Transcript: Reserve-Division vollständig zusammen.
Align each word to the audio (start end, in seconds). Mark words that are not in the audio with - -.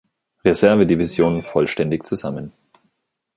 Reserve-Division 0.43 1.43
vollständig 1.43 2.07
zusammen. 2.07 2.53